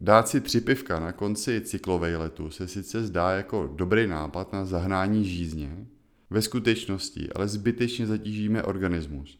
[0.00, 5.24] Dát si tři pivka na konci cyklovejletu se sice zdá jako dobrý nápad na zahnání
[5.24, 5.86] žízně,
[6.30, 9.38] ve skutečnosti ale zbytečně zatížíme organismus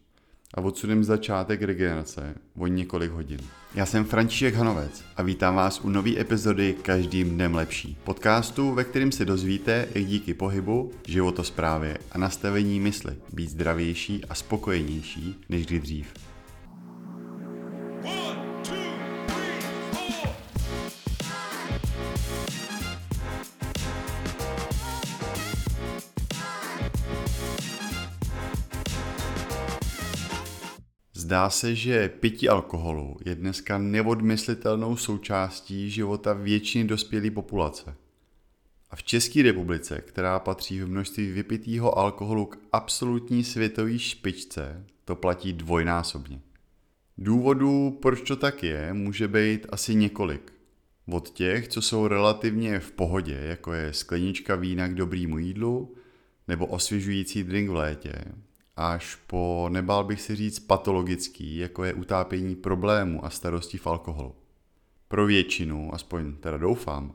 [0.55, 3.41] a odsuneme začátek regenerace o několik hodin.
[3.75, 7.99] Já jsem František Hanovec a vítám vás u nové epizody Každým dnem lepší.
[8.05, 14.35] Podcastu, ve kterém se dozvíte, jak díky pohybu, životosprávě a nastavení mysli být zdravější a
[14.35, 16.36] spokojenější než kdy dřív.
[31.27, 37.97] Zdá se, že pití alkoholu je dneska neodmyslitelnou součástí života většiny dospělé populace.
[38.91, 45.17] A v České republice, která patří v množství vypitého alkoholu k absolutní světové špičce, to
[45.17, 46.41] platí dvojnásobně.
[47.19, 50.53] Důvodů, proč to tak je, může být asi několik.
[51.07, 55.95] Od těch, co jsou relativně v pohodě, jako je sklenička vína k dobrýmu jídlu,
[56.49, 58.13] nebo osvěžující drink v létě,
[58.77, 64.35] až po, nebál bych si říct, patologický, jako je utápění problému a starosti v alkoholu.
[65.09, 67.13] Pro většinu, aspoň teda doufám,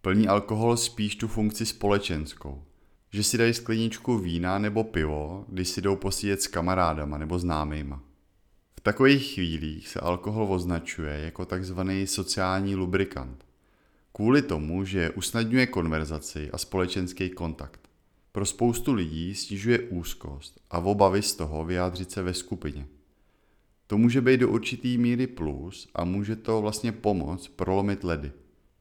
[0.00, 2.62] plní alkohol spíš tu funkci společenskou.
[3.10, 8.02] Že si dají skleničku vína nebo pivo, když si jdou posíjet s kamarádama nebo známýma.
[8.76, 13.44] V takových chvílích se alkohol označuje jako takzvaný sociální lubrikant.
[14.12, 17.85] Kvůli tomu, že usnadňuje konverzaci a společenský kontakt.
[18.36, 22.86] Pro spoustu lidí snižuje úzkost a obavy z toho vyjádřit se ve skupině.
[23.86, 28.32] To může být do určitý míry plus a může to vlastně pomoct prolomit ledy.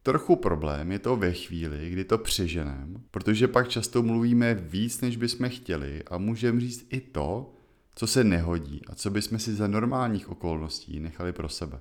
[0.04, 5.18] Trochu problém je to ve chvíli, kdy to přeženem, protože pak často mluvíme víc, než
[5.18, 7.54] bychom chtěli a můžeme říct i to,
[7.96, 11.80] co se nehodí a co bychom si za normálních okolností nechali pro sebe.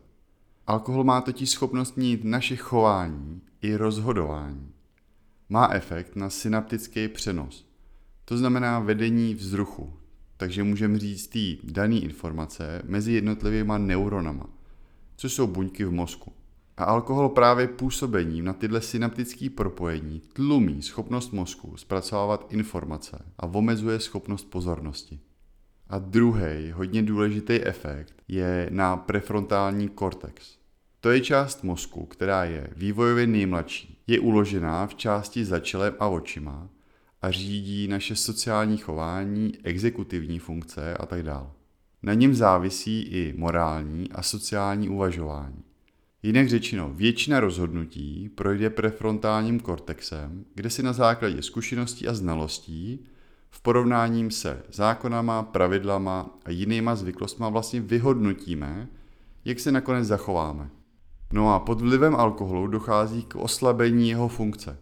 [0.67, 4.73] Alkohol má totiž schopnost mít naše chování i rozhodování
[5.48, 7.67] má efekt na synaptický přenos.
[8.25, 9.92] To znamená vedení vzruchu.
[10.36, 14.46] Takže můžeme říct ty dané informace mezi jednotlivými neuronama,
[15.17, 16.33] což jsou buňky v mozku.
[16.77, 24.01] A alkohol právě působením na tyhle synaptické propojení tlumí schopnost mozku zpracovávat informace a omezuje
[24.01, 25.20] schopnost pozornosti.
[25.89, 30.58] A druhý, hodně důležitý efekt je na prefrontální kortex.
[31.05, 33.98] To je část mozku, která je vývojově nejmladší.
[34.07, 36.69] Je uložená v části za čelem a očima
[37.23, 41.47] a řídí naše sociální chování, exekutivní funkce a tak dále.
[42.03, 45.63] Na něm závisí i morální a sociální uvažování.
[46.23, 53.07] Jinak řečeno, většina rozhodnutí projde prefrontálním kortexem, kde si na základě zkušeností a znalostí
[53.51, 58.89] v porovnáním se zákonama, pravidlama a jinýma zvyklostma vlastně vyhodnotíme,
[59.45, 60.70] jak se nakonec zachováme.
[61.34, 64.78] No a pod vlivem alkoholu dochází k oslabení jeho funkce.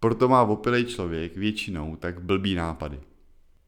[0.00, 3.00] Proto má opilý člověk většinou tak blbý nápady.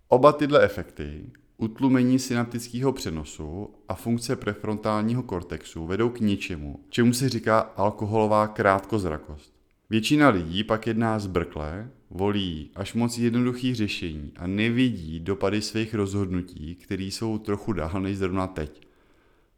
[0.08, 7.28] Oba tyhle efekty, utlumení synaptického přenosu a funkce prefrontálního kortexu vedou k něčemu, čemu se
[7.28, 9.54] říká alkoholová krátkozrakost.
[9.90, 16.74] Většina lidí pak jedná zbrkle, volí až moc jednoduchý řešení a nevidí dopady svých rozhodnutí,
[16.74, 18.86] které jsou trochu dál než zrovna teď.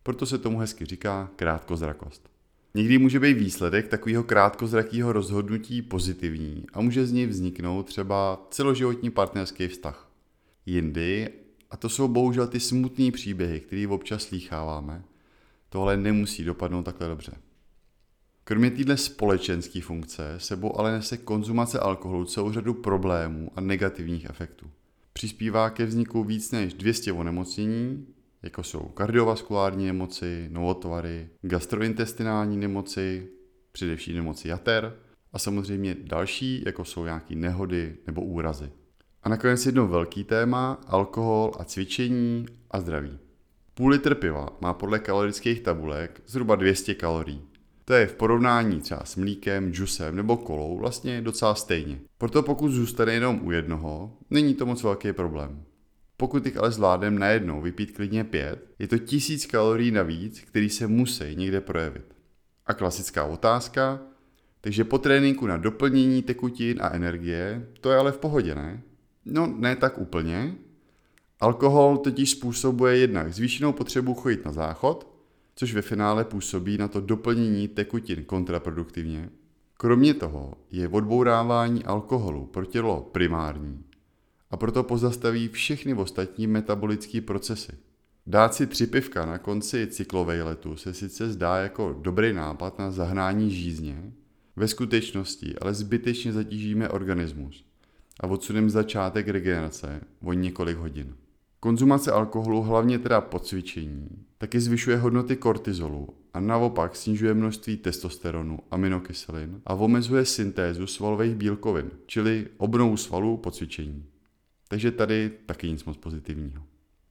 [0.03, 2.38] Proto se tomu hezky říká krátkozrakost.
[2.75, 9.11] Někdy může být výsledek takového krátkozrakého rozhodnutí pozitivní a může z něj vzniknout třeba celoživotní
[9.11, 10.11] partnerský vztah.
[10.67, 11.29] Jindy,
[11.71, 15.05] a to jsou bohužel ty smutné příběhy, které občas slýcháváme,
[15.69, 17.33] tohle nemusí dopadnout takhle dobře.
[18.45, 24.71] Kromě téhle společenské funkce sebou ale nese konzumace alkoholu celou řadu problémů a negativních efektů.
[25.13, 28.07] Přispívá ke vzniku víc než 200 onemocnění,
[28.43, 33.29] jako jsou kardiovaskulární nemoci, novotvary, gastrointestinální nemoci,
[33.73, 34.97] především nemoci jater
[35.33, 38.71] a samozřejmě další, jako jsou nějaké nehody nebo úrazy.
[39.23, 43.19] A nakonec jedno velký téma, alkohol a cvičení a zdraví.
[43.75, 47.43] Půl litr piva má podle kalorických tabulek zhruba 200 kalorií.
[47.85, 52.01] To je v porovnání třeba s mlíkem, džusem nebo kolou vlastně docela stejně.
[52.19, 55.63] Proto pokud zůstane jenom u jednoho, není to moc velký problém.
[56.21, 60.87] Pokud jich ale zvládnem najednou vypít klidně pět, je to tisíc kalorií navíc, který se
[60.87, 62.15] musí někde projevit.
[62.67, 64.01] A klasická otázka,
[64.61, 68.83] takže po tréninku na doplnění tekutin a energie, to je ale v pohodě, ne?
[69.25, 70.55] No, ne tak úplně.
[71.41, 75.15] Alkohol totiž způsobuje jednak zvýšenou potřebu chodit na záchod,
[75.55, 79.31] což ve finále působí na to doplnění tekutin kontraproduktivně.
[79.77, 83.85] Kromě toho je odbourávání alkoholu pro tělo primární
[84.51, 87.73] a proto pozastaví všechny ostatní metabolické procesy.
[88.27, 93.51] Dát si tři pivka na konci cyklovejletu se sice zdá jako dobrý nápad na zahnání
[93.51, 94.13] žízně,
[94.57, 97.65] ve skutečnosti ale zbytečně zatížíme organismus
[98.21, 101.15] a odsuneme začátek regenerace o několik hodin.
[101.61, 104.09] Konzumace alkoholu, hlavně teda po cvičení,
[104.39, 111.91] taky zvyšuje hodnoty kortizolu a naopak snižuje množství testosteronu, aminokyselin a omezuje syntézu svalových bílkovin,
[112.07, 114.05] čili obnovu svalů po cvičení.
[114.69, 116.63] Takže tady taky nic moc pozitivního.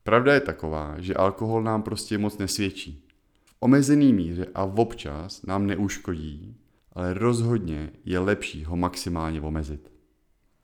[0.04, 3.04] Pravda je taková, že alkohol nám prostě moc nesvědčí.
[3.46, 6.58] V omezený míře a občas nám neuškodí,
[6.94, 9.92] ale rozhodně je lepší ho maximálně omezit.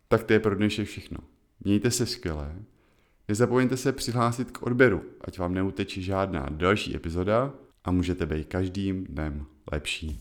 [0.07, 1.17] Tak to je pro dnešek všechno.
[1.59, 2.55] Mějte se skvěle.
[3.27, 7.53] Nezapomeňte se přihlásit k odběru, ať vám neutečí žádná další epizoda
[7.83, 10.19] a můžete být každým dnem lepší.